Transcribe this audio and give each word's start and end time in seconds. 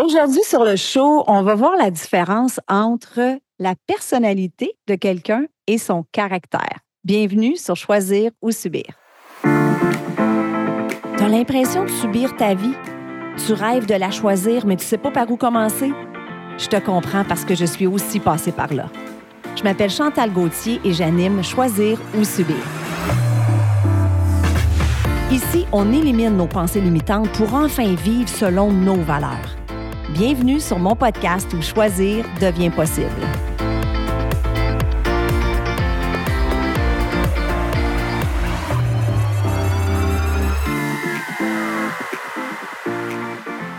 Aujourd'hui 0.00 0.42
sur 0.42 0.64
le 0.64 0.76
show, 0.76 1.22
on 1.26 1.42
va 1.42 1.54
voir 1.54 1.76
la 1.76 1.90
différence 1.90 2.58
entre 2.66 3.38
la 3.58 3.74
personnalité 3.86 4.72
de 4.88 4.94
quelqu'un 4.94 5.44
et 5.66 5.76
son 5.76 6.06
caractère. 6.12 6.78
Bienvenue 7.04 7.58
sur 7.58 7.76
Choisir 7.76 8.30
ou 8.40 8.52
Subir. 8.52 8.86
Tu 9.42 9.48
as 11.22 11.28
l'impression 11.28 11.84
de 11.84 11.90
subir 11.90 12.34
ta 12.36 12.54
vie? 12.54 12.72
Tu 13.44 13.52
rêves 13.52 13.84
de 13.84 13.94
la 13.94 14.10
choisir, 14.10 14.64
mais 14.64 14.76
tu 14.76 14.86
sais 14.86 14.96
pas 14.96 15.10
par 15.10 15.30
où 15.30 15.36
commencer? 15.36 15.92
Je 16.56 16.68
te 16.68 16.76
comprends 16.76 17.24
parce 17.24 17.44
que 17.44 17.54
je 17.54 17.66
suis 17.66 17.86
aussi 17.86 18.18
passée 18.18 18.52
par 18.52 18.72
là. 18.72 18.86
Je 19.56 19.62
m'appelle 19.62 19.90
Chantal 19.90 20.32
Gauthier 20.32 20.80
et 20.86 20.94
j'anime 20.94 21.44
Choisir 21.44 21.98
ou 22.18 22.24
Subir. 22.24 22.56
Ici, 25.30 25.66
on 25.70 25.92
élimine 25.92 26.38
nos 26.38 26.46
pensées 26.46 26.80
limitantes 26.80 27.30
pour 27.32 27.52
enfin 27.52 27.94
vivre 27.94 28.30
selon 28.30 28.72
nos 28.72 28.96
valeurs. 28.96 29.61
Bienvenue 30.14 30.60
sur 30.60 30.78
mon 30.78 30.94
podcast 30.94 31.50
où 31.54 31.62
choisir 31.62 32.26
devient 32.38 32.68
possible. 32.68 33.08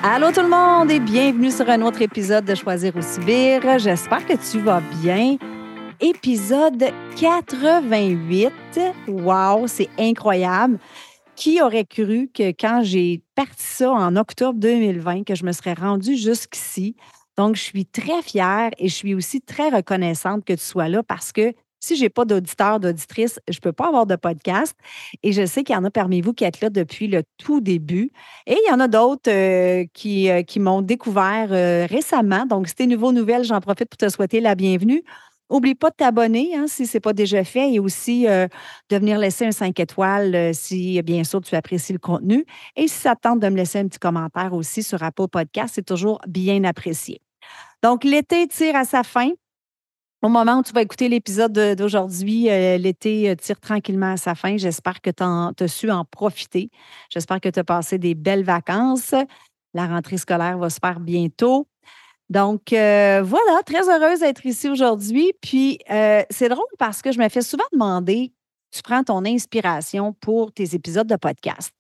Allô 0.02 0.32
tout 0.32 0.42
le 0.42 0.50
monde 0.50 0.90
et 0.90 1.00
bienvenue 1.00 1.52
sur 1.52 1.70
un 1.70 1.84
autre 1.84 2.02
épisode 2.02 2.46
de 2.46 2.56
Choisir 2.56 2.96
ou 2.96 3.02
Subir. 3.04 3.62
J'espère 3.78 4.26
que 4.26 4.34
tu 4.34 4.58
vas 4.58 4.82
bien. 5.04 5.38
Épisode 6.02 6.86
88. 7.16 8.52
Wow, 9.08 9.68
c'est 9.68 9.90
incroyable. 10.00 10.80
Qui 11.36 11.62
aurait 11.62 11.86
cru 11.86 12.30
que 12.34 12.50
quand 12.52 12.82
j'ai 12.84 13.24
parti 13.36 13.64
ça 13.64 13.92
en 13.92 14.16
octobre 14.16 14.60
2020, 14.60 15.24
que 15.24 15.36
je 15.36 15.46
me 15.46 15.52
serais 15.52 15.74
rendue 15.74 16.16
jusqu'ici? 16.16 16.96
Donc, 17.38 17.56
je 17.56 17.62
suis 17.62 17.86
très 17.86 18.22
fière 18.22 18.70
et 18.78 18.88
je 18.88 18.94
suis 18.94 19.16
aussi 19.16 19.42
très 19.42 19.70
reconnaissante 19.70 20.46
que 20.46 20.54
tu 20.54 20.64
sois 20.64 20.90
là 20.90 21.02
parce 21.02 21.32
que 21.32 21.54
si 21.84 21.98
je 21.98 22.04
n'ai 22.04 22.10
pas 22.10 22.24
d'auditeur, 22.24 22.80
d'auditrice, 22.80 23.40
je 23.50 23.58
ne 23.58 23.60
peux 23.60 23.74
pas 23.74 23.88
avoir 23.88 24.06
de 24.06 24.16
podcast. 24.16 24.74
Et 25.22 25.34
je 25.34 25.46
sais 25.46 25.64
qu'il 25.64 25.76
y 25.76 25.78
en 25.78 25.84
a 25.84 25.92
parmi 25.92 26.22
vous 26.22 26.34
qui 26.34 26.46
êtes 26.46 26.62
là 26.62 26.70
depuis 26.70 27.08
le 27.08 27.24
tout 27.38 27.60
début. 27.60 28.12
Et 28.48 28.54
il 28.54 28.70
y 28.70 28.74
en 28.74 28.80
a 28.80 28.88
d'autres 28.88 29.30
euh, 29.30 29.86
qui, 29.94 30.30
euh, 30.30 30.44
qui 30.44 30.62
m'ont 30.62 30.82
découvert 30.82 31.50
euh, 31.52 31.86
récemment. 31.90 32.46
Donc, 32.46 32.70
si 32.70 32.76
tu 32.76 32.88
nouveau 32.88 33.12
nouvelle, 33.12 33.44
j'en 33.44 33.60
profite 33.60 33.90
pour 33.90 33.98
te 33.98 34.08
souhaiter 34.08 34.40
la 34.40 34.56
bienvenue. 34.56 35.04
Oublie 35.54 35.76
pas 35.76 35.92
de 35.92 35.96
t'abonner 35.96 36.56
hein, 36.56 36.66
si 36.68 36.88
ce 36.88 36.98
n'est 36.98 37.02
pas 37.02 37.14
déjà 37.14 37.44
fait 37.44 37.72
et 37.72 37.80
aussi 37.80 38.28
euh, 38.28 38.48
de 38.90 38.98
venir 38.98 39.20
laisser 39.20 39.46
un 39.46 39.52
5 39.52 39.80
étoiles 39.80 40.34
euh, 40.34 40.52
si, 40.52 41.00
bien 41.04 41.24
sûr, 41.24 41.42
tu 41.42 41.54
apprécies 41.56 41.94
le 41.94 42.00
contenu. 42.00 42.44
Et 42.76 42.88
si 42.88 42.96
ça 42.96 43.16
tente 43.16 43.40
de 43.40 43.48
me 43.50 43.56
laisser 43.56 43.78
un 43.78 43.88
petit 43.88 44.00
commentaire 44.00 44.54
aussi 44.54 44.82
sur 44.82 45.04
Apple 45.04 45.28
Podcast, 45.28 45.74
c'est 45.76 45.86
toujours 45.86 46.20
bien 46.28 46.64
apprécié. 46.64 47.22
Donc, 47.84 48.04
l'été 48.04 48.48
tire 48.48 48.76
à 48.76 48.84
sa 48.84 49.04
fin. 49.04 49.30
Au 50.24 50.30
moment 50.30 50.58
où 50.58 50.64
tu 50.64 50.74
vas 50.74 50.82
écouter 50.82 51.08
l'épisode 51.08 51.54
d'aujourd'hui, 51.78 52.50
euh, 52.50 52.80
l'été 52.80 53.36
tire 53.40 53.60
tranquillement 53.60 54.14
à 54.14 54.18
sa 54.18 54.34
fin. 54.34 54.58
J'espère 54.58 55.02
que 55.02 55.12
tu 55.12 55.22
as 55.22 55.68
su 55.68 55.92
en 55.92 56.04
profiter. 56.04 56.72
J'espère 57.12 57.40
que 57.40 57.50
tu 57.50 57.60
as 57.60 57.64
passé 57.64 58.00
des 58.00 58.16
belles 58.16 58.44
vacances. 58.44 59.14
La 59.76 59.86
rentrée 59.86 60.18
scolaire 60.18 60.58
va 60.58 60.72
se 60.72 60.80
faire 60.82 61.00
bientôt. 61.00 61.68
Donc, 62.30 62.74
euh, 62.74 63.22
voilà, 63.24 63.62
très 63.66 63.90
heureuse 63.90 64.22
d'être 64.22 64.46
ici 64.46 64.70
aujourd'hui. 64.70 65.34
Puis, 65.42 65.80
euh, 65.92 66.24
c'est 66.30 66.50
drôle 66.50 66.66
parce 66.80 67.02
que 67.02 67.12
je 67.12 67.20
me 67.20 67.30
fais 67.30 67.42
souvent 67.42 67.64
demander, 67.72 68.32
tu 68.72 68.82
prends 68.82 69.04
ton 69.04 69.26
inspiration 69.26 70.14
pour 70.14 70.52
tes 70.52 70.76
épisodes 70.76 71.08
de 71.08 71.16
podcast? 71.16 71.72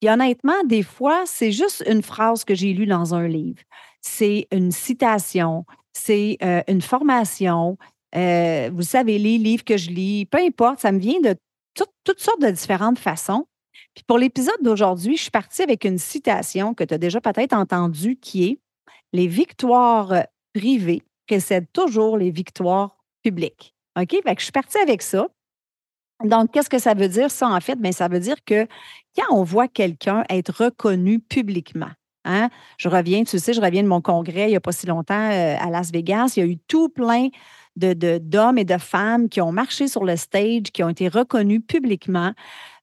Puis 0.00 0.10
honnêtement, 0.10 0.62
des 0.64 0.82
fois, 0.82 1.24
c'est 1.26 1.52
juste 1.52 1.82
une 1.88 2.02
phrase 2.02 2.44
que 2.44 2.54
j'ai 2.54 2.72
lue 2.72 2.86
dans 2.86 3.14
un 3.14 3.26
livre. 3.26 3.60
C'est 4.00 4.46
une 4.52 4.70
citation, 4.70 5.64
c'est 5.92 6.38
euh, 6.42 6.62
une 6.68 6.82
formation. 6.82 7.76
vous 8.14 8.82
savez, 8.82 9.18
les 9.18 9.38
livres 9.38 9.64
que 9.64 9.76
je 9.76 9.90
lis, 9.90 10.26
peu 10.26 10.38
importe, 10.38 10.80
ça 10.80 10.92
me 10.92 10.98
vient 10.98 11.20
de 11.20 11.34
toutes 12.04 12.20
sortes 12.20 12.40
de 12.40 12.50
différentes 12.50 12.98
façons. 12.98 13.46
Puis 13.94 14.04
pour 14.06 14.18
l'épisode 14.18 14.60
d'aujourd'hui, 14.62 15.16
je 15.16 15.22
suis 15.22 15.30
partie 15.30 15.62
avec 15.62 15.84
une 15.84 15.98
citation 15.98 16.74
que 16.74 16.84
tu 16.84 16.94
as 16.94 16.98
déjà 16.98 17.20
peut-être 17.20 17.52
entendue 17.52 18.16
qui 18.16 18.44
est 18.44 18.58
les 19.12 19.26
victoires 19.26 20.12
euh, 20.12 20.22
privées 20.54 21.02
précèdent 21.26 21.70
toujours 21.72 22.16
les 22.18 22.30
victoires 22.30 22.96
publiques. 23.22 23.74
OK? 23.98 24.16
Je 24.24 24.42
suis 24.42 24.52
partie 24.52 24.78
avec 24.78 25.02
ça. 25.02 25.28
Donc, 26.24 26.50
qu'est-ce 26.50 26.70
que 26.70 26.78
ça 26.78 26.94
veut 26.94 27.08
dire, 27.08 27.30
ça, 27.30 27.48
en 27.48 27.60
fait? 27.60 27.76
Bien, 27.76 27.92
ça 27.92 28.08
veut 28.08 28.20
dire 28.20 28.36
que 28.44 28.66
quand 29.16 29.36
on 29.36 29.44
voit 29.44 29.68
quelqu'un 29.68 30.24
être 30.28 30.64
reconnu 30.64 31.20
publiquement, 31.20 31.90
hein, 32.24 32.48
je 32.76 32.88
reviens, 32.88 33.22
tu 33.22 33.38
sais, 33.38 33.52
je 33.52 33.60
reviens 33.60 33.82
de 33.82 33.88
mon 33.88 34.00
congrès 34.00 34.46
il 34.46 34.50
n'y 34.50 34.56
a 34.56 34.60
pas 34.60 34.72
si 34.72 34.86
longtemps 34.86 35.30
euh, 35.30 35.56
à 35.60 35.70
Las 35.70 35.92
Vegas, 35.92 36.34
il 36.36 36.40
y 36.40 36.42
a 36.42 36.46
eu 36.46 36.58
tout 36.66 36.88
plein 36.88 37.28
de, 37.76 38.18
d'hommes 38.18 38.58
et 38.58 38.64
de 38.64 38.78
femmes 38.78 39.28
qui 39.28 39.40
ont 39.40 39.52
marché 39.52 39.86
sur 39.86 40.04
le 40.04 40.16
stage, 40.16 40.64
qui 40.72 40.82
ont 40.82 40.88
été 40.88 41.06
reconnus 41.06 41.60
publiquement. 41.66 42.32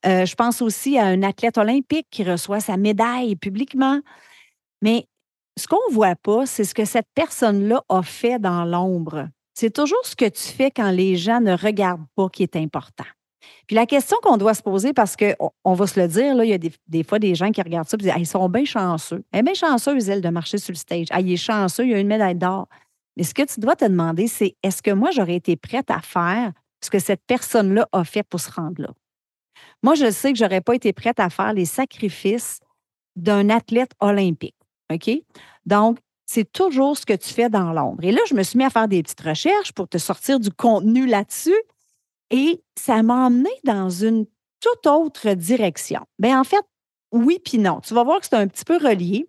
Euh, 0.05 0.25
je 0.25 0.35
pense 0.35 0.61
aussi 0.61 0.97
à 0.97 1.05
un 1.05 1.21
athlète 1.23 1.57
olympique 1.57 2.07
qui 2.09 2.23
reçoit 2.23 2.61
sa 2.61 2.77
médaille 2.77 3.35
publiquement. 3.35 3.99
Mais 4.81 5.07
ce 5.57 5.67
qu'on 5.67 5.79
ne 5.89 5.93
voit 5.93 6.15
pas, 6.15 6.45
c'est 6.45 6.63
ce 6.63 6.75
que 6.75 6.85
cette 6.85 7.07
personne-là 7.15 7.83
a 7.89 8.03
fait 8.03 8.39
dans 8.39 8.65
l'ombre. 8.65 9.29
C'est 9.53 9.73
toujours 9.73 10.03
ce 10.05 10.15
que 10.15 10.27
tu 10.27 10.41
fais 10.41 10.69
quand 10.69 10.91
les 10.91 11.15
gens 11.15 11.39
ne 11.39 11.55
regardent 11.55 12.05
pas 12.15 12.27
qui 12.29 12.43
est 12.43 12.55
important. 12.57 13.05
Puis 13.67 13.75
la 13.75 13.85
question 13.85 14.17
qu'on 14.21 14.37
doit 14.37 14.53
se 14.53 14.61
poser, 14.61 14.93
parce 14.93 15.15
qu'on 15.15 15.73
va 15.73 15.87
se 15.87 15.99
le 15.99 16.07
dire, 16.07 16.35
là, 16.35 16.43
il 16.43 16.49
y 16.49 16.53
a 16.53 16.57
des, 16.57 17.03
fois 17.03 17.19
des 17.19 17.35
gens 17.35 17.51
qui 17.51 17.61
regardent 17.61 17.87
ça 17.87 17.95
et 17.99 18.03
disent 18.03 18.13
Ils 18.17 18.27
sont 18.27 18.49
bien 18.49 18.65
chanceux. 18.65 19.23
Elle 19.31 19.39
est 19.39 19.43
bien 19.43 19.53
chanceuse, 19.53 20.09
elle, 20.09 20.21
de 20.21 20.29
marcher 20.29 20.57
sur 20.57 20.73
le 20.73 20.77
stage. 20.77 21.07
Ah, 21.11 21.21
il 21.21 21.31
est 21.31 21.37
chanceux, 21.37 21.87
il 21.87 21.93
a 21.93 21.99
une 21.99 22.07
médaille 22.07 22.35
d'or. 22.35 22.67
Mais 23.15 23.23
ce 23.23 23.33
que 23.33 23.43
tu 23.43 23.59
dois 23.59 23.75
te 23.75 23.85
demander, 23.85 24.27
c'est 24.27 24.55
est-ce 24.61 24.81
que 24.81 24.91
moi, 24.91 25.11
j'aurais 25.11 25.35
été 25.35 25.55
prête 25.55 25.89
à 25.89 26.01
faire 26.01 26.51
ce 26.83 26.89
que 26.89 26.99
cette 26.99 27.21
personne-là 27.25 27.87
a 27.91 28.03
fait 28.03 28.23
pour 28.23 28.39
se 28.39 28.51
rendre 28.51 28.81
là? 28.81 28.89
Moi, 29.81 29.95
je 29.95 30.11
sais 30.11 30.33
que 30.33 30.37
je 30.37 30.43
n'aurais 30.43 30.61
pas 30.61 30.75
été 30.75 30.91
prête 30.91 31.19
à 31.19 31.29
faire 31.29 31.53
les 31.53 31.65
sacrifices 31.65 32.59
d'un 33.15 33.49
athlète 33.49 33.91
olympique. 34.01 34.55
OK? 34.91 35.09
Donc, 35.65 35.99
c'est 36.25 36.51
toujours 36.51 36.97
ce 36.97 37.05
que 37.05 37.13
tu 37.13 37.29
fais 37.29 37.49
dans 37.49 37.71
l'ombre. 37.71 38.03
Et 38.03 38.11
là, 38.11 38.21
je 38.27 38.33
me 38.33 38.43
suis 38.43 38.57
mis 38.57 38.65
à 38.65 38.69
faire 38.69 38.87
des 38.87 39.03
petites 39.03 39.21
recherches 39.21 39.71
pour 39.73 39.87
te 39.87 39.97
sortir 39.97 40.39
du 40.39 40.51
contenu 40.51 41.05
là-dessus. 41.05 41.55
Et 42.31 42.63
ça 42.75 43.03
m'a 43.03 43.27
emmené 43.27 43.51
dans 43.63 43.89
une 43.89 44.25
toute 44.59 44.87
autre 44.87 45.33
direction. 45.33 46.01
Bien, 46.17 46.39
en 46.39 46.43
fait, 46.43 46.65
oui 47.11 47.39
puis 47.43 47.59
non. 47.59 47.79
Tu 47.81 47.93
vas 47.93 48.03
voir 48.03 48.19
que 48.19 48.25
c'est 48.25 48.35
un 48.35 48.47
petit 48.47 48.65
peu 48.65 48.77
relié, 48.77 49.27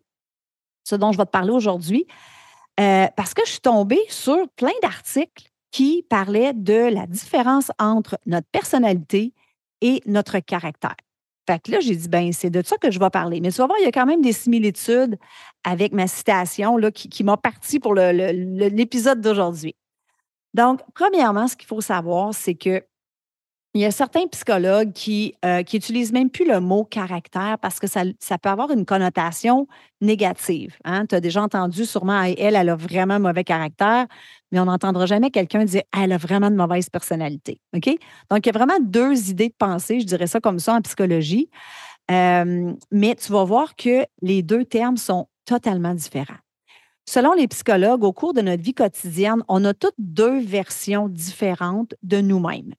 ce 0.84 0.96
dont 0.96 1.12
je 1.12 1.18
vais 1.18 1.26
te 1.26 1.30
parler 1.30 1.50
aujourd'hui, 1.50 2.06
euh, 2.80 3.06
parce 3.16 3.34
que 3.34 3.42
je 3.44 3.52
suis 3.52 3.60
tombée 3.60 4.04
sur 4.08 4.48
plein 4.56 4.72
d'articles 4.82 5.50
qui 5.70 6.04
parlaient 6.08 6.54
de 6.54 6.90
la 6.90 7.06
différence 7.06 7.70
entre 7.78 8.18
notre 8.24 8.48
personnalité 8.48 9.34
et 9.82 10.00
notre 10.06 10.38
caractère. 10.38 10.96
Fait 11.46 11.62
que 11.62 11.70
là, 11.70 11.80
j'ai 11.80 11.94
dit, 11.94 12.08
ben 12.08 12.32
c'est 12.32 12.50
de 12.50 12.62
ça 12.64 12.76
que 12.76 12.90
je 12.90 12.98
vais 12.98 13.10
parler. 13.10 13.40
Mais 13.40 13.50
tu 13.50 13.58
vas 13.58 13.66
voir, 13.66 13.78
il 13.80 13.84
y 13.84 13.88
a 13.88 13.92
quand 13.92 14.06
même 14.06 14.20
des 14.20 14.32
similitudes 14.32 15.16
avec 15.64 15.92
ma 15.92 16.06
citation 16.06 16.76
là, 16.76 16.90
qui, 16.90 17.08
qui 17.08 17.24
m'a 17.24 17.36
parti 17.36 17.78
pour 17.78 17.94
l'épisode 17.94 19.20
d'aujourd'hui. 19.20 19.76
Donc, 20.54 20.80
premièrement, 20.94 21.48
ce 21.48 21.56
qu'il 21.56 21.68
faut 21.68 21.80
savoir, 21.80 22.34
c'est 22.34 22.54
que 22.54 22.82
il 23.76 23.80
y 23.80 23.84
a 23.84 23.90
certains 23.90 24.26
psychologues 24.28 24.94
qui, 24.94 25.34
euh, 25.44 25.62
qui 25.62 25.76
utilisent 25.76 26.10
même 26.10 26.30
plus 26.30 26.48
le 26.48 26.60
mot 26.60 26.84
caractère 26.84 27.58
parce 27.60 27.78
que 27.78 27.86
ça, 27.86 28.04
peut 28.38 28.48
avoir 28.48 28.70
une 28.70 28.86
connotation 28.86 29.68
négative. 30.00 30.76
Hein. 30.84 31.04
Tu 31.04 31.14
as 31.14 31.20
déjà 31.20 31.42
entendu 31.42 31.84
sûrement, 31.84 32.22
elle, 32.22 32.56
elle 32.56 32.70
a 32.70 32.74
vraiment 32.74 33.20
mauvais 33.20 33.44
caractère, 33.44 34.06
mais 34.50 34.60
on 34.60 34.64
n'entendra 34.64 35.04
jamais 35.04 35.30
quelqu'un 35.30 35.66
dire 35.66 35.82
elle 35.94 36.12
a 36.12 36.16
vraiment 36.16 36.50
de 36.50 36.56
mauvaise 36.56 36.88
personnalité. 36.88 37.60
Donc, 37.74 37.86
il 37.86 38.46
y 38.46 38.48
a 38.48 38.52
vraiment 38.52 38.80
deux 38.80 39.28
idées 39.28 39.50
de 39.50 39.54
pensée, 39.58 40.00
je 40.00 40.06
dirais 40.06 40.26
ça 40.26 40.40
comme 40.40 40.58
ça 40.58 40.72
en 40.72 40.80
psychologie. 40.80 41.50
Euh, 42.10 42.72
mais 42.90 43.14
tu 43.14 43.30
vas 43.30 43.44
voir 43.44 43.76
que 43.76 44.06
les 44.22 44.42
deux 44.42 44.64
termes 44.64 44.96
sont 44.96 45.28
totalement 45.44 45.92
différents. 45.92 46.40
Selon 47.04 47.34
les 47.34 47.46
psychologues, 47.46 48.04
au 48.04 48.14
cours 48.14 48.32
de 48.32 48.40
notre 48.40 48.62
vie 48.62 48.74
quotidienne, 48.74 49.42
on 49.48 49.66
a 49.66 49.74
toutes 49.74 49.94
deux 49.98 50.40
versions 50.40 51.10
différentes 51.10 51.94
de 52.02 52.22
nous-mêmes 52.22 52.72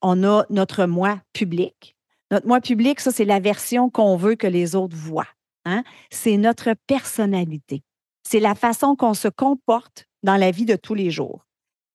on 0.00 0.24
a 0.24 0.44
notre 0.50 0.86
moi 0.86 1.20
public. 1.32 1.96
Notre 2.30 2.46
moi 2.46 2.60
public, 2.60 3.00
ça, 3.00 3.10
c'est 3.10 3.24
la 3.24 3.40
version 3.40 3.90
qu'on 3.90 4.16
veut 4.16 4.36
que 4.36 4.46
les 4.46 4.74
autres 4.74 4.96
voient. 4.96 5.28
Hein. 5.64 5.84
C'est 6.10 6.36
notre 6.36 6.74
personnalité. 6.86 7.82
C'est 8.26 8.40
la 8.40 8.54
façon 8.54 8.96
qu'on 8.96 9.14
se 9.14 9.28
comporte 9.28 10.06
dans 10.22 10.36
la 10.36 10.50
vie 10.50 10.64
de 10.64 10.76
tous 10.76 10.94
les 10.94 11.10
jours. 11.10 11.44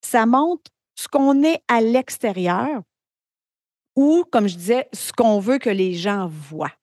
Ça 0.02 0.26
montre 0.26 0.72
ce 0.96 1.08
qu'on 1.08 1.44
est 1.44 1.62
à 1.68 1.82
l'extérieur 1.82 2.82
ou, 3.96 4.24
comme 4.32 4.48
je 4.48 4.56
disais, 4.56 4.88
ce 4.94 5.12
qu'on 5.12 5.40
veut 5.40 5.58
que 5.58 5.72
les 5.72 5.96
gens 5.96 6.28
voient. 6.28 6.74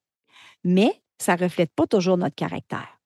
Mais 0.63 1.01
ça 1.17 1.35
ne 1.35 1.43
reflète 1.43 1.71
pas 1.73 1.87
toujours 1.87 2.17
notre 2.17 2.35
caractère. 2.35 2.99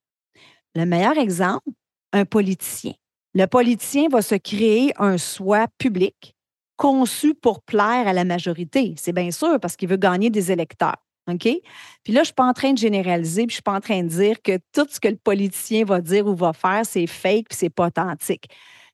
Le 0.76 0.86
meilleur 0.86 1.18
exemple, 1.18 1.70
un 2.12 2.26
politicien. 2.26 2.94
Le 3.36 3.46
politicien 3.46 4.08
va 4.10 4.24
se 4.24 4.36
créer 4.36 4.94
un 4.98 5.18
soi 5.20 5.68
public 5.78 6.36
conçu 6.80 7.36
pour 7.36 7.62
plaire 7.62 8.08
à 8.08 8.14
la 8.14 8.24
majorité. 8.24 8.96
C'est 8.98 9.12
bien 9.12 9.30
sûr 9.32 9.60
parce 9.60 9.76
qu'il 9.76 9.90
veut 9.90 9.98
gagner 9.98 10.30
des 10.30 10.52
électeurs. 10.52 10.96
OK? 11.30 11.44
Puis 11.44 12.14
là, 12.14 12.14
je 12.14 12.20
ne 12.20 12.24
suis 12.24 12.34
pas 12.34 12.46
en 12.46 12.54
train 12.54 12.72
de 12.72 12.78
généraliser, 12.78 13.46
puis 13.46 13.52
je 13.52 13.52
ne 13.52 13.62
suis 13.62 13.62
pas 13.62 13.76
en 13.76 13.82
train 13.82 14.02
de 14.02 14.08
dire 14.08 14.42
que 14.42 14.58
tout 14.74 14.88
ce 14.90 15.00
que 15.00 15.10
le 15.10 15.18
politicien 15.18 15.84
va 15.84 16.00
dire 16.02 16.26
ou 16.26 16.34
va 16.34 16.54
faire, 16.54 16.86
c'est 16.86 17.06
fake, 17.06 17.50
puis 17.50 17.58
c'est 17.58 17.70
pas 17.70 17.88
authentique. 17.88 18.48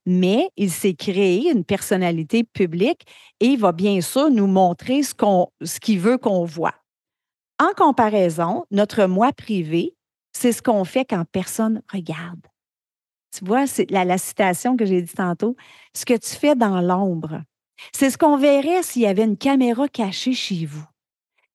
Mais 0.06 0.50
il 0.58 0.72
s'est 0.72 0.96
créé 0.96 1.52
une 1.52 1.64
personnalité 1.64 2.44
publique 2.44 3.06
et 3.40 3.46
il 3.46 3.60
va 3.60 3.72
bien 3.72 4.02
sûr 4.02 4.30
nous 4.32 4.48
montrer 4.48 5.04
ce 5.04 5.80
qu'il 5.80 6.00
veut 6.00 6.18
qu'on 6.18 6.44
voit. 6.44 6.76
En 7.62 7.72
comparaison, 7.78 8.66
notre 8.72 9.06
moi 9.06 9.32
privé, 9.32 9.96
c'est 10.34 10.52
ce 10.52 10.62
qu'on 10.62 10.84
fait 10.86 11.06
quand 11.06 11.24
personne 11.32 11.82
regarde. 11.94 12.42
Tu 13.32 13.46
vois, 13.46 13.68
c'est 13.68 13.90
la 13.92 14.18
citation 14.18 14.76
que 14.76 14.86
j'ai 14.86 15.02
dit 15.02 15.14
tantôt. 15.14 15.56
Ce 15.94 16.04
que 16.04 16.18
tu 16.18 16.36
fais 16.36 16.56
dans 16.56 16.82
l'ombre, 16.82 17.42
c'est 17.94 18.10
ce 18.10 18.18
qu'on 18.18 18.38
verrait 18.38 18.84
s'il 18.84 19.04
y 19.04 19.08
avait 19.08 19.24
une 19.24 19.38
caméra 19.38 19.88
cachée 19.88 20.34
chez 20.34 20.66
vous. 20.66 20.86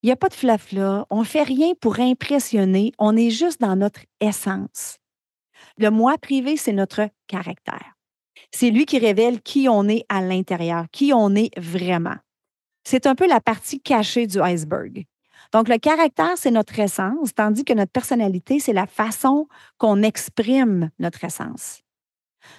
Il 0.03 0.07
n'y 0.07 0.13
a 0.13 0.17
pas 0.17 0.29
de 0.29 0.35
flafla, 0.35 1.07
on 1.11 1.21
ne 1.21 1.25
fait 1.25 1.43
rien 1.43 1.73
pour 1.79 2.01
impressionner, 2.01 2.93
on 2.99 3.17
est 3.17 3.31
juste 3.31 3.61
dans 3.61 3.77
notre 3.77 4.01
essence. 4.21 4.97
Le 5.77 5.91
moi 5.91 6.17
privé, 6.19 6.57
c'est 6.57 6.73
notre 6.73 7.09
caractère. 7.27 7.95
C'est 8.51 8.71
lui 8.71 8.87
qui 8.87 8.99
révèle 8.99 9.43
qui 9.43 9.69
on 9.69 9.89
est 9.89 10.05
à 10.09 10.23
l'intérieur, 10.23 10.87
qui 10.91 11.13
on 11.13 11.35
est 11.35 11.51
vraiment. 11.59 12.17
C'est 12.85 13.07
un 13.07 13.15
peu 13.15 13.29
la 13.29 13.41
partie 13.41 13.81
cachée 13.81 14.27
du 14.27 14.41
iceberg. 14.41 15.05
Donc, 15.53 15.69
le 15.69 15.79
caractère, 15.79 16.37
c'est 16.37 16.51
notre 16.51 16.79
essence, 16.79 17.35
tandis 17.35 17.65
que 17.65 17.73
notre 17.73 17.93
personnalité, 17.93 18.61
c'est 18.61 18.73
la 18.73 18.87
façon 18.87 19.49
qu'on 19.79 20.03
exprime 20.03 20.91
notre 20.99 21.25
essence. 21.25 21.83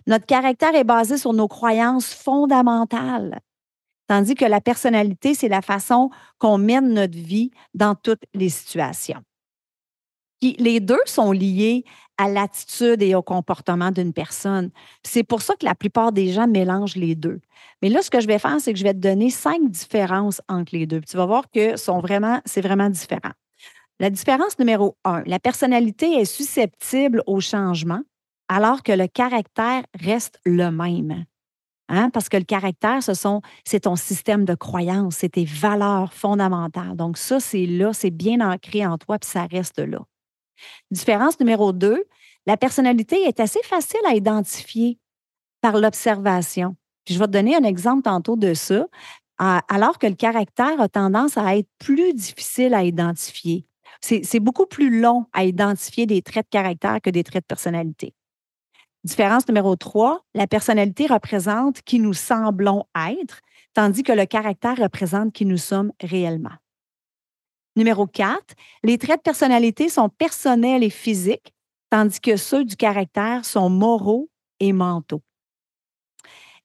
Notre 0.08 0.26
caractère 0.26 0.76
est 0.76 0.84
basé 0.84 1.18
sur 1.18 1.34
nos 1.34 1.48
croyances 1.48 2.14
fondamentales. 2.14 3.40
Tandis 4.12 4.36
que 4.36 4.44
la 4.44 4.60
personnalité, 4.60 5.34
c'est 5.34 5.48
la 5.48 5.62
façon 5.62 6.10
qu'on 6.38 6.58
mène 6.58 6.94
notre 6.94 7.18
vie 7.18 7.50
dans 7.74 7.96
toutes 7.96 8.24
les 8.34 8.50
situations. 8.50 9.22
les 10.42 10.82
deux 10.82 11.00
sont 11.06 11.32
liés 11.32 11.86
à 12.18 12.28
l'attitude 12.28 13.02
et 13.02 13.16
au 13.16 13.22
comportement 13.22 13.90
d'une 13.90 14.12
personne. 14.12 14.70
C'est 15.02 15.24
pour 15.24 15.42
ça 15.42 15.54
que 15.56 15.64
la 15.64 15.76
plupart 15.76 16.12
des 16.12 16.34
gens 16.34 16.46
mélangent 16.46 16.98
les 16.98 17.16
deux. 17.16 17.40
Mais 17.82 17.88
là, 17.88 18.02
ce 18.02 18.10
que 18.10 18.20
je 18.20 18.28
vais 18.28 18.38
faire, 18.38 18.60
c'est 18.60 18.74
que 18.74 18.80
je 18.80 18.84
vais 18.84 18.94
te 18.94 19.00
donner 19.00 19.30
cinq 19.30 19.72
différences 19.72 20.42
entre 20.50 20.76
les 20.76 20.86
deux. 20.86 21.00
tu 21.00 21.16
vas 21.16 21.26
voir 21.26 21.50
que 21.50 21.78
sont 21.78 22.02
vraiment, 22.02 22.42
c'est 22.44 22.60
vraiment 22.60 22.90
différent. 22.90 23.32
La 24.02 24.10
différence 24.10 24.60
numéro 24.60 24.98
un, 25.06 25.24
la 25.26 25.40
personnalité 25.40 26.16
est 26.20 26.26
susceptible 26.26 27.24
au 27.28 27.40
changement 27.40 28.02
alors 28.50 28.84
que 28.84 28.92
le 28.92 29.08
caractère 29.08 29.84
reste 29.98 30.38
le 30.44 30.70
même. 30.70 31.24
Hein, 31.94 32.10
parce 32.10 32.30
que 32.30 32.38
le 32.38 32.46
caractère, 32.46 33.04
ce 33.04 33.14
sont, 33.14 33.42
c'est 33.66 33.82
ton 33.82 33.98
système 33.98 34.46
de 34.46 34.56
croyance, 34.56 35.18
c'est 35.18 35.34
tes 35.34 35.44
valeurs 35.44 36.14
fondamentales. 36.14 36.96
Donc, 36.96 37.18
ça, 37.18 37.42
c'est 37.42 37.66
là, 37.66 37.92
c'est 37.92 38.12
bien 38.12 38.40
ancré 38.40 38.86
en 38.86 38.98
toi, 38.98 39.20
puis 39.20 39.30
ça 39.30 39.46
reste 39.46 39.80
là. 39.80 40.00
Différence 40.90 41.38
numéro 41.42 41.74
deux, 41.74 42.06
la 42.46 42.56
personnalité 42.56 43.18
est 43.24 43.42
assez 43.42 43.62
facile 43.64 44.00
à 44.08 44.16
identifier 44.16 45.00
par 45.60 45.78
l'observation. 45.78 46.78
je 47.10 47.20
vais 47.20 47.26
te 47.26 47.32
donner 47.32 47.58
un 47.58 47.64
exemple 47.64 48.04
tantôt 48.04 48.38
de 48.38 48.54
ça, 48.54 48.88
alors 49.38 50.00
que 50.00 50.08
le 50.08 50.16
caractère 50.16 50.80
a 50.80 50.88
tendance 50.88 51.38
à 51.38 51.58
être 51.58 51.70
plus 51.78 52.14
difficile 52.14 52.74
à 52.74 52.86
identifier. 52.86 53.66
C'est 54.00 54.40
beaucoup 54.40 54.66
plus 54.66 55.02
long 55.02 55.26
à 55.34 55.44
identifier 55.44 56.06
des 56.06 56.22
traits 56.22 56.46
de 56.46 56.58
caractère 56.58 57.02
que 57.02 57.10
des 57.10 57.26
traits 57.26 57.44
de 57.44 57.48
personnalité. 57.48 58.14
Différence 59.04 59.48
numéro 59.48 59.76
3, 59.76 60.24
la 60.36 60.46
personnalité 60.46 61.08
représente 61.08 61.82
qui 61.82 62.00
nous 62.00 62.14
semblons 62.14 62.86
être, 62.96 63.42
tandis 63.74 64.04
que 64.04 64.12
le 64.12 64.28
caractère 64.28 64.78
représente 64.78 65.34
qui 65.34 65.46
nous 65.46 65.58
sommes 65.58 65.92
réellement. 66.02 66.54
Numéro 67.76 68.06
4, 68.06 68.38
les 68.84 69.00
traits 69.00 69.18
de 69.18 69.24
personnalité 69.24 69.90
sont 69.90 70.10
personnels 70.10 70.84
et 70.84 70.92
physiques, 70.92 71.52
tandis 71.90 72.20
que 72.20 72.38
ceux 72.38 72.64
du 72.64 72.76
caractère 72.76 73.44
sont 73.44 73.70
moraux 73.70 74.30
et 74.60 74.72
mentaux. 74.72 75.24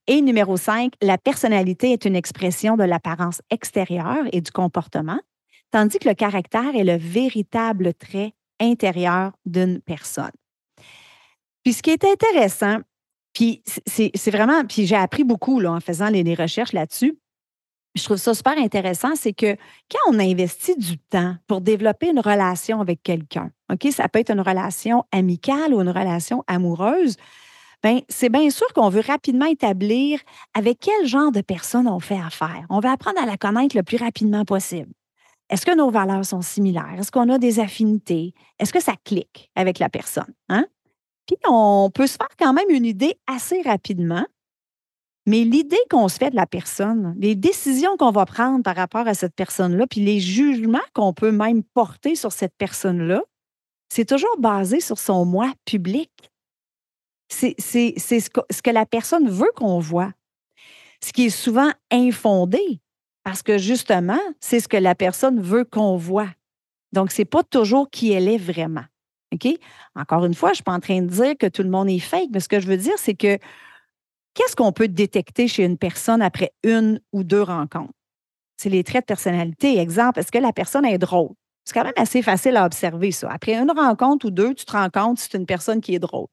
Et 0.06 0.20
numéro 0.20 0.58
5, 0.58 0.92
la 1.00 1.16
personnalité 1.16 1.92
est 1.92 2.04
une 2.04 2.16
expression 2.16 2.76
de 2.76 2.84
l'apparence 2.84 3.40
extérieure 3.50 4.24
et 4.32 4.42
du 4.42 4.50
comportement, 4.50 5.20
tandis 5.70 5.98
que 5.98 6.08
le 6.08 6.14
caractère 6.14 6.76
est 6.76 6.84
le 6.84 6.96
véritable 6.96 7.94
trait 7.94 8.34
intérieur 8.60 9.32
d'une 9.46 9.80
personne. 9.80 10.32
Puis 11.66 11.72
ce 11.72 11.82
qui 11.82 11.90
est 11.90 12.04
intéressant, 12.04 12.76
puis 13.32 13.60
c'est 13.86 14.30
vraiment, 14.30 14.64
puis 14.64 14.86
j'ai 14.86 14.94
appris 14.94 15.24
beaucoup 15.24 15.58
là, 15.58 15.72
en 15.72 15.80
faisant 15.80 16.08
les, 16.10 16.34
recherches 16.36 16.72
là-dessus. 16.72 17.18
Je 17.96 18.04
trouve 18.04 18.18
ça 18.18 18.34
super 18.34 18.56
intéressant, 18.56 19.16
c'est 19.16 19.32
que 19.32 19.56
quand 19.90 19.98
on 20.12 20.20
investit 20.20 20.76
du 20.76 20.96
temps 20.96 21.34
pour 21.48 21.60
développer 21.60 22.10
une 22.10 22.20
relation 22.20 22.80
avec 22.80 23.02
quelqu'un, 23.02 23.50
OK, 23.68 23.88
ça 23.90 24.08
peut 24.08 24.20
être 24.20 24.30
une 24.30 24.42
relation 24.42 25.02
amicale 25.10 25.74
ou 25.74 25.80
une 25.80 25.90
relation 25.90 26.44
amoureuse, 26.46 27.16
bien, 27.82 27.98
c'est 28.08 28.28
bien 28.28 28.48
sûr 28.50 28.72
qu'on 28.72 28.88
veut 28.88 29.02
rapidement 29.04 29.46
établir 29.46 30.20
avec 30.54 30.78
quel 30.78 31.08
genre 31.08 31.32
de 31.32 31.40
personne 31.40 31.88
on 31.88 31.98
fait 31.98 32.20
affaire. 32.24 32.64
On 32.70 32.78
veut 32.78 32.90
apprendre 32.90 33.20
à 33.20 33.26
la 33.26 33.36
connaître 33.36 33.76
le 33.76 33.82
plus 33.82 33.96
rapidement 33.96 34.44
possible. 34.44 34.92
Est-ce 35.50 35.66
que 35.66 35.74
nos 35.74 35.90
valeurs 35.90 36.24
sont 36.24 36.42
similaires? 36.42 36.94
Est-ce 36.96 37.10
qu'on 37.10 37.28
a 37.28 37.38
des 37.38 37.58
affinités? 37.58 38.34
Est-ce 38.60 38.72
que 38.72 38.80
ça 38.80 38.94
clique 39.04 39.50
avec 39.56 39.80
la 39.80 39.88
personne? 39.88 40.32
Hein? 40.48 40.66
Puis 41.26 41.36
on 41.46 41.90
peut 41.92 42.06
se 42.06 42.16
faire 42.16 42.34
quand 42.38 42.52
même 42.52 42.70
une 42.70 42.84
idée 42.84 43.18
assez 43.26 43.62
rapidement. 43.62 44.26
Mais 45.26 45.42
l'idée 45.42 45.80
qu'on 45.90 46.08
se 46.08 46.18
fait 46.18 46.30
de 46.30 46.36
la 46.36 46.46
personne, 46.46 47.16
les 47.18 47.34
décisions 47.34 47.96
qu'on 47.96 48.12
va 48.12 48.26
prendre 48.26 48.62
par 48.62 48.76
rapport 48.76 49.08
à 49.08 49.14
cette 49.14 49.34
personne-là, 49.34 49.86
puis 49.88 50.00
les 50.00 50.20
jugements 50.20 50.78
qu'on 50.94 51.12
peut 51.12 51.32
même 51.32 51.64
porter 51.64 52.14
sur 52.14 52.30
cette 52.30 52.54
personne-là, 52.56 53.22
c'est 53.88 54.04
toujours 54.04 54.36
basé 54.38 54.80
sur 54.80 54.98
son 54.98 55.24
moi 55.24 55.52
public. 55.64 56.10
C'est 57.28 57.56
ce 57.58 58.60
que, 58.60 58.70
la 58.70 58.86
personne 58.86 59.28
veut 59.28 59.50
qu'on 59.56 59.80
voit. 59.80 60.12
Ce 61.02 61.12
qui 61.12 61.26
est 61.26 61.30
souvent 61.30 61.70
infondé, 61.90 62.80
parce 63.24 63.42
que 63.42 63.58
justement, 63.58 64.20
c'est 64.38 64.60
ce 64.60 64.68
que 64.68 64.76
la 64.76 64.94
personne 64.94 65.40
veut 65.40 65.64
qu'on 65.64 65.96
voit. 65.96 66.30
Donc, 66.92 67.10
ce 67.10 67.22
n'est 67.22 67.26
pas 67.26 67.42
toujours 67.42 67.90
qui 67.90 68.12
elle 68.12 68.28
est 68.28 68.38
vraiment. 68.38 68.84
OK? 69.32 69.48
Encore 69.94 70.24
une 70.24 70.34
fois, 70.34 70.50
je 70.50 70.52
ne 70.52 70.56
suis 70.56 70.64
pas 70.64 70.72
en 70.72 70.80
train 70.80 71.02
de 71.02 71.08
dire 71.08 71.34
que 71.38 71.46
tout 71.46 71.62
le 71.62 71.70
monde 71.70 71.88
est 71.88 71.98
fake, 71.98 72.30
mais 72.32 72.40
ce 72.40 72.48
que 72.48 72.60
je 72.60 72.66
veux 72.66 72.76
dire, 72.76 72.94
c'est 72.96 73.14
que 73.14 73.38
qu'est-ce 74.34 74.56
qu'on 74.56 74.72
peut 74.72 74.88
détecter 74.88 75.48
chez 75.48 75.64
une 75.64 75.78
personne 75.78 76.22
après 76.22 76.52
une 76.62 77.00
ou 77.12 77.24
deux 77.24 77.42
rencontres? 77.42 77.92
C'est 78.56 78.70
les 78.70 78.84
traits 78.84 79.02
de 79.02 79.06
personnalité. 79.06 79.78
Exemple, 79.78 80.20
est-ce 80.20 80.32
que 80.32 80.38
la 80.38 80.52
personne 80.52 80.84
est 80.84 80.98
drôle? 80.98 81.30
C'est 81.64 81.74
quand 81.74 81.84
même 81.84 81.92
assez 81.96 82.22
facile 82.22 82.56
à 82.56 82.64
observer 82.64 83.10
ça. 83.10 83.28
Après 83.30 83.54
une 83.54 83.70
rencontre 83.70 84.26
ou 84.26 84.30
deux, 84.30 84.54
tu 84.54 84.64
te 84.64 84.72
rends 84.72 84.88
compte 84.88 85.18
si 85.18 85.28
c'est 85.30 85.38
une 85.38 85.46
personne 85.46 85.80
qui 85.80 85.94
est 85.94 85.98
drôle. 85.98 86.28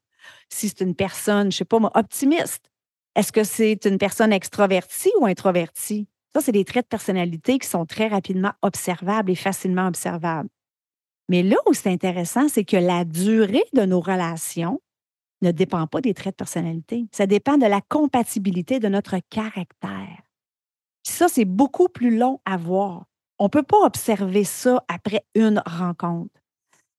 Si 0.48 0.68
c'est 0.68 0.80
une 0.80 0.94
personne, 0.94 1.50
je 1.50 1.56
ne 1.56 1.58
sais 1.58 1.64
pas 1.64 1.78
optimiste. 1.94 2.70
Est-ce 3.16 3.32
que 3.32 3.44
c'est 3.44 3.84
une 3.84 3.98
personne 3.98 4.32
extrovertie 4.32 5.12
ou 5.20 5.26
introvertie? 5.26 6.08
Ça, 6.32 6.40
c'est 6.40 6.52
des 6.52 6.64
traits 6.64 6.86
de 6.86 6.88
personnalité 6.88 7.58
qui 7.58 7.68
sont 7.68 7.86
très 7.86 8.08
rapidement 8.08 8.52
observables 8.62 9.30
et 9.30 9.36
facilement 9.36 9.86
observables. 9.86 10.48
Mais 11.28 11.42
là 11.42 11.56
où 11.66 11.72
c'est 11.72 11.90
intéressant, 11.90 12.48
c'est 12.48 12.64
que 12.64 12.76
la 12.76 13.04
durée 13.04 13.64
de 13.72 13.82
nos 13.82 14.00
relations 14.00 14.80
ne 15.42 15.50
dépend 15.50 15.86
pas 15.86 16.00
des 16.00 16.14
traits 16.14 16.34
de 16.34 16.36
personnalité. 16.36 17.06
Ça 17.12 17.26
dépend 17.26 17.58
de 17.58 17.66
la 17.66 17.80
compatibilité 17.80 18.78
de 18.80 18.88
notre 18.88 19.16
caractère. 19.30 20.22
ça, 21.02 21.28
c'est 21.28 21.44
beaucoup 21.44 21.88
plus 21.88 22.16
long 22.16 22.40
à 22.44 22.56
voir. 22.56 23.04
On 23.38 23.44
ne 23.44 23.50
peut 23.50 23.62
pas 23.62 23.84
observer 23.84 24.44
ça 24.44 24.82
après 24.88 25.24
une 25.34 25.62
rencontre 25.66 26.40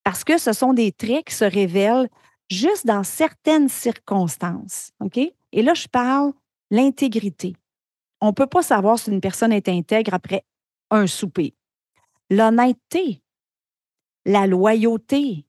parce 0.04 0.22
que 0.22 0.38
ce 0.38 0.52
sont 0.52 0.72
des 0.72 0.92
traits 0.92 1.26
qui 1.26 1.34
se 1.34 1.44
révèlent 1.44 2.08
juste 2.48 2.86
dans 2.86 3.02
certaines 3.02 3.68
circonstances. 3.68 4.92
OK? 5.00 5.18
Et 5.18 5.62
là, 5.62 5.74
je 5.74 5.88
parle 5.88 6.32
l'intégrité. 6.70 7.56
On 8.20 8.28
ne 8.28 8.32
peut 8.32 8.46
pas 8.46 8.62
savoir 8.62 9.00
si 9.00 9.10
une 9.10 9.20
personne 9.20 9.52
est 9.52 9.68
intègre 9.68 10.14
après 10.14 10.44
un 10.90 11.08
souper. 11.08 11.54
L'honnêteté, 12.30 13.20
la 14.26 14.46
loyauté. 14.46 15.46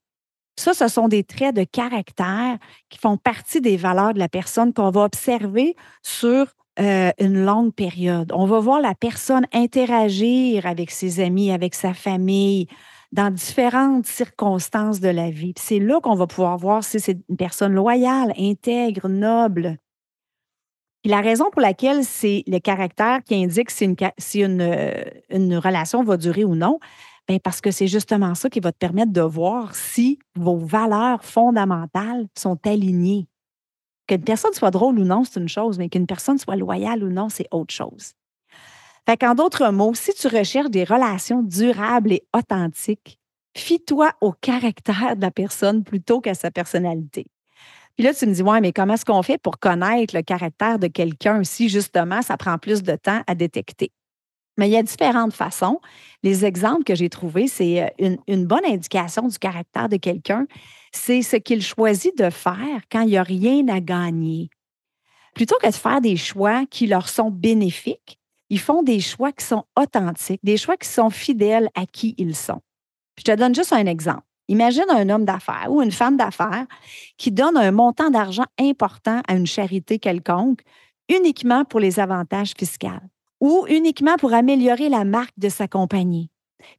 Ça, 0.56 0.74
ce 0.74 0.88
sont 0.88 1.08
des 1.08 1.24
traits 1.24 1.56
de 1.56 1.64
caractère 1.64 2.58
qui 2.90 2.98
font 2.98 3.18
partie 3.18 3.62
des 3.62 3.78
valeurs 3.78 4.14
de 4.14 4.20
la 4.20 4.30
personne 4.30 4.74
qu'on 4.74 4.90
va 4.90 5.04
observer 5.04 5.76
sur 6.02 6.48
euh, 6.80 7.12
une 7.20 7.44
longue 7.44 7.74
période. 7.74 8.32
On 8.34 8.46
va 8.46 8.60
voir 8.60 8.80
la 8.80 8.96
personne 8.96 9.46
interagir 9.54 10.66
avec 10.66 10.92
ses 10.92 11.20
amis, 11.20 11.52
avec 11.52 11.76
sa 11.76 11.94
famille, 11.94 12.68
dans 13.12 13.32
différentes 13.32 14.06
circonstances 14.06 15.00
de 15.00 15.10
la 15.10 15.30
vie. 15.30 15.54
C'est 15.58 15.80
là 15.80 16.00
qu'on 16.02 16.16
va 16.16 16.28
pouvoir 16.28 16.58
voir 16.58 16.84
si 16.84 17.00
c'est 17.00 17.18
une 17.30 17.38
personne 17.38 17.74
loyale, 17.74 18.34
intègre, 18.38 19.10
noble. 19.10 19.78
la 21.06 21.22
raison 21.22 21.50
pour 21.52 21.62
laquelle 21.62 22.04
c'est 22.04 22.44
le 22.48 22.60
caractère 22.60 23.24
qui 23.24 23.36
indique 23.36 23.72
si 23.72 24.42
une, 24.42 24.62
euh, 24.62 25.04
une 25.30 25.58
relation 25.58 26.04
va 26.04 26.18
durer 26.18 26.44
ou 26.44 26.56
non, 26.56 26.80
Bien, 27.28 27.40
parce 27.44 27.60
que 27.60 27.72
c'est 27.72 27.88
justement 27.88 28.36
ça 28.36 28.50
qui 28.50 28.60
va 28.60 28.72
te 28.72 28.78
permettre 28.78 29.12
de 29.12 29.22
voir 29.22 29.76
si 29.76 30.20
vos 30.36 30.58
valeurs 30.58 31.24
fondamentales 31.26 32.28
sont 32.38 32.58
alignées. 32.66 33.28
Qu'une 34.08 34.24
personne 34.24 34.54
soit 34.54 34.72
drôle 34.72 35.00
ou 35.00 35.06
non, 35.06 35.24
c'est 35.24 35.40
une 35.40 35.50
chose, 35.50 35.78
mais 35.80 35.90
qu'une 35.90 36.08
personne 36.08 36.38
soit 36.38 36.56
loyale 36.56 37.04
ou 37.04 37.10
non, 37.10 37.30
c'est 37.30 37.48
autre 37.52 37.74
chose. 37.74 38.14
Fait 39.08 39.20
d'autres 39.36 39.70
mots, 39.72 39.94
si 39.94 40.14
tu 40.14 40.28
recherches 40.28 40.70
des 40.70 40.84
relations 40.84 41.42
durables 41.42 42.12
et 42.14 42.24
authentiques, 42.36 43.18
fie-toi 43.56 44.12
au 44.22 44.34
caractère 44.34 45.16
de 45.16 45.22
la 45.22 45.32
personne 45.32 45.84
plutôt 45.84 46.20
qu'à 46.22 46.34
sa 46.34 46.52
personnalité. 46.52 47.26
Puis 47.98 48.06
là, 48.06 48.14
tu 48.14 48.28
me 48.28 48.34
dis, 48.34 48.44
ouais, 48.44 48.62
mais 48.62 48.74
comment 48.74 48.96
est-ce 48.96 49.06
qu'on 49.06 49.24
fait 49.24 49.40
pour 49.40 49.60
connaître 49.60 50.16
le 50.16 50.24
caractère 50.24 50.80
de 50.80 50.88
quelqu'un 50.88 51.44
si 51.44 51.70
justement 51.70 52.22
ça 52.22 52.38
prend 52.38 52.58
plus 52.60 52.84
de 52.84 52.96
temps 52.96 53.22
à 53.28 53.36
détecter? 53.36 53.92
Mais 54.58 54.68
il 54.68 54.72
y 54.72 54.78
a 54.78 54.84
différentes 54.84 55.34
façons. 55.34 55.80
Les 56.24 56.46
exemples 56.46 56.84
que 56.84 56.96
j'ai 56.96 57.10
trouvés, 57.10 57.48
c'est 57.48 57.92
euh, 58.02 58.16
une, 58.28 58.46
bonne 58.46 58.66
indication 58.66 59.28
du 59.28 59.38
caractère 59.38 59.88
de 59.88 59.98
quelqu'un, 59.98 60.48
c'est 60.92 61.22
ce 61.22 61.36
qu'il 61.36 61.62
choisit 61.62 62.18
de 62.18 62.30
faire 62.30 62.82
quand 62.92 63.02
il 63.02 63.10
n'y 63.10 63.18
a 63.18 63.24
rien 63.24 63.68
à 63.68 63.80
gagner. 63.80 64.50
Plutôt 65.36 65.56
que 65.62 65.68
de 65.68 65.74
faire 65.74 66.02
des 66.02 66.18
choix 66.18 66.66
qui 66.66 66.88
leur 66.88 67.08
sont 67.08 67.30
bénéfiques, 67.30 68.20
ils 68.50 68.60
font 68.60 68.82
des 68.82 69.00
choix 69.00 69.32
qui 69.32 69.46
sont 69.46 69.66
authentiques, 69.78 70.40
des 70.44 70.58
choix 70.58 70.78
qui 70.78 70.88
sont 70.88 71.12
fidèles 71.12 71.70
à 71.76 71.86
qui 71.86 72.16
ils 72.18 72.36
sont. 72.36 72.62
Je 73.18 73.24
te 73.24 73.36
donne 73.36 73.54
juste 73.54 73.74
un 73.74 73.86
exemple. 73.86 74.24
Imagine 74.48 74.86
un 74.90 75.10
homme 75.10 75.26
d'affaires 75.26 75.68
ou 75.70 75.82
une 75.82 75.92
femme 75.92 76.16
d'affaires 76.16 76.66
qui 77.18 77.32
donne 77.32 77.58
un 77.58 77.72
montant 77.72 78.10
d'argent 78.10 78.46
important 78.60 79.22
à 79.28 79.36
une 79.36 79.46
charité 79.46 80.00
quelconque 80.00 80.62
uniquement 81.10 81.66
pour 81.66 81.80
les 81.80 82.00
avantages 82.00 82.54
fiscaux 82.58 82.88
ou 83.40 83.66
uniquement 83.70 84.16
pour 84.18 84.34
améliorer 84.34 84.90
la 84.90 85.06
marque 85.06 85.38
de 85.38 85.50
sa 85.50 85.68
compagnie. 85.68 86.30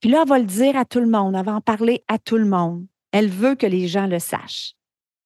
Puis 0.00 0.11
là, 0.11 0.23
elle 0.23 0.29
va 0.29 0.38
le 0.38 0.45
dire 0.45 0.77
à 0.77 0.85
tout 0.85 1.00
le 1.00 1.09
monde, 1.09 1.35
elle 1.37 1.45
va 1.45 1.55
en 1.55 1.61
parler 1.61 2.05
à 2.09 2.19
tout 2.19 2.37
le 2.37 2.45
monde. 2.45 2.87
Elle 3.12 3.29
veut 3.29 3.55
que 3.55 3.67
les 3.67 3.88
gens 3.88 4.07
le 4.07 4.19
sachent. 4.19 4.75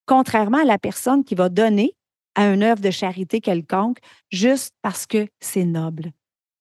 Contrairement 0.06 0.58
à 0.58 0.64
la 0.64 0.78
personne 0.78 1.24
qui 1.24 1.34
va 1.34 1.48
donner 1.48 1.94
à 2.34 2.46
une 2.46 2.62
œuvre 2.62 2.80
de 2.80 2.90
charité 2.90 3.40
quelconque 3.40 3.98
juste 4.30 4.74
parce 4.82 5.06
que 5.06 5.26
c'est 5.40 5.64
noble. 5.64 6.12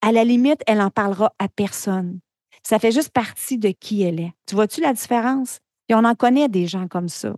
À 0.01 0.11
la 0.11 0.23
limite, 0.23 0.61
elle 0.67 0.79
n'en 0.79 0.89
parlera 0.89 1.33
à 1.39 1.47
personne. 1.47 2.19
Ça 2.63 2.79
fait 2.79 2.91
juste 2.91 3.11
partie 3.11 3.57
de 3.57 3.69
qui 3.69 4.03
elle 4.03 4.19
est. 4.19 4.33
Tu 4.45 4.55
vois-tu 4.55 4.81
la 4.81 4.93
différence? 4.93 5.59
Et 5.89 5.95
on 5.95 6.03
en 6.03 6.15
connaît 6.15 6.49
des 6.49 6.67
gens 6.67 6.87
comme 6.87 7.09
ça. 7.09 7.35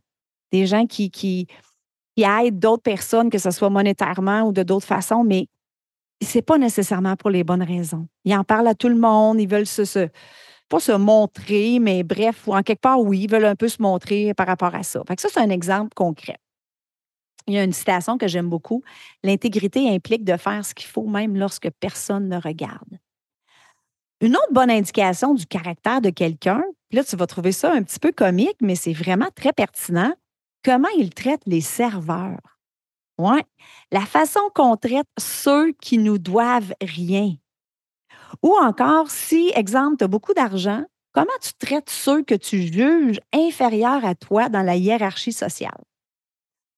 Des 0.52 0.66
gens 0.66 0.86
qui, 0.86 1.10
qui, 1.10 1.48
qui 2.16 2.24
aident 2.24 2.60
d'autres 2.60 2.84
personnes, 2.84 3.30
que 3.30 3.38
ce 3.38 3.52
soit 3.52 3.70
monétairement 3.70 4.44
ou 4.44 4.52
de 4.52 4.64
d'autres 4.64 4.86
façons, 4.86 5.24
mais 5.24 5.48
c'est 6.24 6.42
pas 6.42 6.58
nécessairement 6.58 7.16
pour 7.16 7.30
les 7.30 7.44
bonnes 7.44 7.64
raisons. 7.64 8.08
Ils 8.26 8.36
en 8.36 8.44
parlent 8.44 8.68
à 8.68 8.76
tout 8.76 8.90
le 8.90 8.96
monde, 8.96 9.40
ils 9.40 9.48
veulent 9.48 9.66
se, 9.66 10.10
pas 10.70 10.80
se 10.80 10.92
montrer, 10.92 11.80
mais 11.80 12.04
bref, 12.04 12.48
ou 12.48 12.56
en 12.56 12.62
quelque 12.62 12.82
part, 12.82 13.00
oui, 13.00 13.22
ils 13.22 13.30
veulent 13.30 13.46
un 13.46 13.56
peu 13.56 13.68
se 13.68 13.82
montrer 13.82 14.34
par 14.34 14.48
rapport 14.48 14.74
à 14.76 14.84
ça. 14.84 15.02
Fait 15.08 15.16
que 15.16 15.22
ça, 15.22 15.30
c'est 15.32 15.40
un 15.40 15.50
exemple 15.50 15.94
concret. 15.96 16.38
Il 17.48 17.54
y 17.54 17.58
a 17.58 17.64
une 17.64 17.74
citation 17.74 18.18
que 18.18 18.28
j'aime 18.28 18.50
beaucoup. 18.50 18.84
L'intégrité 19.24 19.90
implique 19.90 20.24
de 20.24 20.38
faire 20.38 20.66
ce 20.66 20.74
qu'il 20.74 20.88
faut 20.88 21.08
même 21.08 21.36
lorsque 21.36 21.70
personne 21.80 22.30
ne 22.30 22.38
regarde. 22.38 23.00
Une 24.22 24.38
autre 24.38 24.54
bonne 24.54 24.72
indication 24.72 25.34
du 25.34 25.46
caractère 25.46 26.00
de 26.00 26.10
quelqu'un, 26.10 26.64
là, 26.92 27.04
tu 27.04 27.18
vas 27.18 27.28
trouver 27.28 27.52
ça 27.52 27.74
un 27.74 27.84
petit 27.84 28.00
peu 28.00 28.14
comique, 28.14 28.56
mais 28.62 28.76
c'est 28.76 28.94
vraiment 28.94 29.28
très 29.36 29.52
pertinent, 29.52 30.14
comment 30.64 30.88
il 30.98 31.14
traite 31.14 31.42
les 31.46 31.60
serveurs? 31.60 32.53
La 33.92 34.02
façon 34.02 34.42
qu'on 34.54 34.76
traite 34.78 35.08
ceux 35.18 35.72
qui 35.74 35.98
nous 35.98 36.18
doivent 36.18 36.74
rien. 36.82 37.36
Ou 38.42 38.56
encore, 38.56 39.10
si, 39.10 39.52
exemple, 39.56 39.98
tu 39.98 40.04
as 40.04 40.08
beaucoup 40.08 40.34
d'argent, 40.34 40.84
comment 41.12 41.28
tu 41.42 41.54
traites 41.54 41.90
ceux 41.90 42.24
que 42.24 42.36
tu 42.36 42.62
juges 42.62 43.20
inférieurs 43.34 44.04
à 44.04 44.16
toi 44.16 44.50
dans 44.50 44.64
la 44.64 44.76
hiérarchie 44.76 45.34
sociale? 45.34 45.84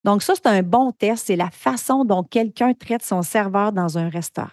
Donc, 0.04 0.22
ça, 0.22 0.34
c'est 0.36 0.48
un 0.48 0.62
bon 0.62 0.92
test, 0.92 1.28
c'est 1.28 1.36
la 1.36 1.50
façon 1.50 2.06
dont 2.06 2.24
quelqu'un 2.24 2.74
traite 2.74 3.04
son 3.04 3.24
serveur 3.24 3.72
dans 3.72 3.98
un 3.98 4.10
restaurant. 4.10 4.52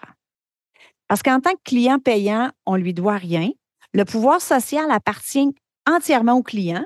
Parce 1.08 1.22
qu'en 1.22 1.40
tant 1.40 1.52
que 1.52 1.62
client 1.64 1.98
payant, 1.98 2.50
on 2.64 2.78
ne 2.78 2.82
lui 2.82 2.94
doit 2.94 3.18
rien. 3.18 3.50
Le 3.92 4.04
pouvoir 4.06 4.40
social 4.40 4.90
appartient 4.90 5.54
entièrement 5.86 6.34
au 6.34 6.42
client 6.42 6.84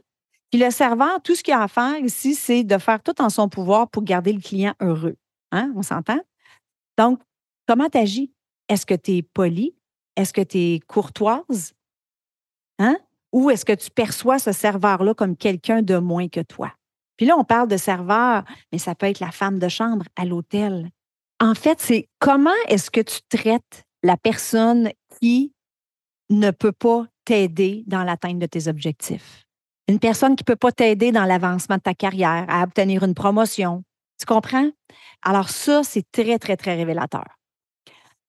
puis 0.56 0.64
le 0.64 0.70
serveur, 0.70 1.20
tout 1.22 1.34
ce 1.34 1.42
qu'il 1.42 1.52
a 1.52 1.64
à 1.64 1.68
faire 1.68 1.98
ici, 1.98 2.34
c'est 2.34 2.64
de 2.64 2.78
faire 2.78 3.02
tout 3.02 3.20
en 3.20 3.28
son 3.28 3.46
pouvoir 3.46 3.90
pour 3.90 4.02
garder 4.02 4.32
le 4.32 4.40
client 4.40 4.72
heureux. 4.80 5.18
Hein? 5.52 5.70
On 5.76 5.82
s'entend? 5.82 6.18
Donc, 6.96 7.20
comment 7.68 7.90
tu 7.90 7.98
agis? 7.98 8.32
Est-ce 8.66 8.86
que 8.86 8.94
tu 8.94 9.18
es 9.18 9.22
poli? 9.22 9.76
Est-ce 10.16 10.32
que 10.32 10.40
tu 10.40 10.56
es 10.56 10.80
courtoise? 10.86 11.74
Hein? 12.78 12.96
Ou 13.32 13.50
est-ce 13.50 13.66
que 13.66 13.74
tu 13.74 13.90
perçois 13.90 14.38
ce 14.38 14.52
serveur-là 14.52 15.12
comme 15.12 15.36
quelqu'un 15.36 15.82
de 15.82 15.98
moins 15.98 16.28
que 16.28 16.40
toi? 16.40 16.72
Puis 17.18 17.26
là, 17.26 17.36
on 17.36 17.44
parle 17.44 17.68
de 17.68 17.76
serveur, 17.76 18.42
mais 18.72 18.78
ça 18.78 18.94
peut 18.94 19.04
être 19.04 19.20
la 19.20 19.32
femme 19.32 19.58
de 19.58 19.68
chambre 19.68 20.06
à 20.16 20.24
l'hôtel. 20.24 20.88
En 21.38 21.54
fait, 21.54 21.80
c'est 21.80 22.08
comment 22.18 22.48
est-ce 22.68 22.90
que 22.90 23.02
tu 23.02 23.18
traites 23.28 23.84
la 24.02 24.16
personne 24.16 24.90
qui 25.20 25.52
ne 26.30 26.50
peut 26.50 26.72
pas 26.72 27.04
t'aider 27.26 27.84
dans 27.86 28.04
l'atteinte 28.04 28.38
de 28.38 28.46
tes 28.46 28.68
objectifs? 28.68 29.45
Une 29.88 29.98
personne 29.98 30.36
qui 30.36 30.42
ne 30.42 30.52
peut 30.52 30.56
pas 30.56 30.72
t'aider 30.72 31.12
dans 31.12 31.24
l'avancement 31.24 31.76
de 31.76 31.82
ta 31.82 31.94
carrière, 31.94 32.44
à 32.48 32.62
obtenir 32.62 33.02
une 33.04 33.14
promotion. 33.14 33.84
Tu 34.18 34.26
comprends? 34.26 34.70
Alors 35.22 35.48
ça, 35.48 35.82
c'est 35.82 36.10
très, 36.10 36.38
très, 36.38 36.56
très 36.56 36.74
révélateur. 36.74 37.24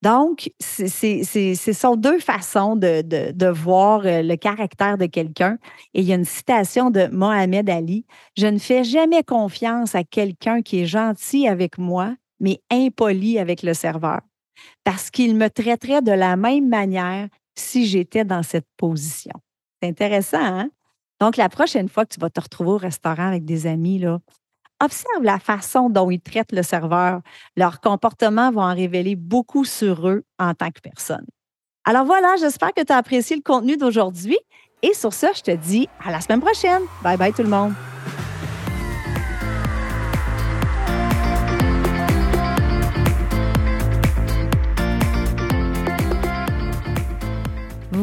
Donc, 0.03 0.51
ce 0.59 1.73
sont 1.73 1.95
deux 1.95 2.19
façons 2.19 2.75
de, 2.75 3.49
voir 3.49 4.01
euh, 4.05 4.21
le 4.21 4.35
caractère 4.35 4.97
de 4.97 5.07
quelqu'un. 5.07 5.57
Et 5.95 6.01
il 6.01 6.07
y 6.07 6.11
a 6.11 6.15
une 6.15 6.25
citation 6.25 6.91
de 6.91 7.07
Mohamed 7.07 7.67
Ali. 7.67 8.05
Je 8.37 8.45
ne 8.45 8.59
fais 8.59 8.83
jamais 8.83 9.23
confiance 9.23 9.95
à 9.95 10.03
quelqu'un 10.03 10.61
qui 10.61 10.81
est 10.81 10.85
gentil 10.85 11.47
avec 11.47 11.79
moi, 11.79 12.15
mais 12.39 12.61
impoli 12.69 13.39
avec 13.39 13.63
le 13.63 13.73
serveur, 13.73 14.21
parce 14.83 15.09
qu'il 15.09 15.35
me 15.35 15.49
traiterait 15.49 16.03
de 16.03 16.11
la 16.11 16.35
même 16.35 16.69
manière 16.69 17.27
si 17.55 17.87
j'étais 17.87 18.23
dans 18.23 18.43
cette 18.43 18.67
position. 18.77 19.33
C'est 19.81 19.89
intéressant, 19.89 20.37
hein? 20.43 20.69
Donc, 21.19 21.37
la 21.37 21.49
prochaine 21.49 21.89
fois 21.89 22.05
que 22.05 22.13
tu 22.13 22.19
vas 22.19 22.29
te 22.29 22.39
retrouver 22.39 22.71
au 22.71 22.77
restaurant 22.77 23.27
avec 23.27 23.45
des 23.45 23.67
amis, 23.67 24.03
observe 24.79 25.23
la 25.23 25.39
façon 25.39 25.89
dont 25.89 26.09
ils 26.09 26.21
traitent 26.21 26.51
le 26.51 26.63
serveur. 26.63 27.21
Leurs 27.55 27.81
comportements 27.81 28.51
vont 28.51 28.61
en 28.61 28.75
révéler 28.75 29.15
beaucoup 29.15 29.65
sur 29.65 30.07
eux 30.07 30.23
en 30.39 30.53
tant 30.53 30.69
que 30.69 30.81
personne. 30.81 31.25
Alors 31.85 32.05
voilà, 32.05 32.35
j'espère 32.39 32.73
que 32.73 32.83
tu 32.83 32.91
as 32.91 32.97
apprécié 32.97 33.35
le 33.35 33.41
contenu 33.41 33.77
d'aujourd'hui. 33.77 34.37
Et 34.83 34.93
sur 34.93 35.13
ce, 35.13 35.27
je 35.35 35.41
te 35.41 35.51
dis 35.51 35.89
à 36.03 36.11
la 36.11 36.21
semaine 36.21 36.41
prochaine. 36.41 36.81
Bye 37.01 37.17
bye 37.17 37.33
tout 37.33 37.43
le 37.43 37.49
monde. 37.49 37.73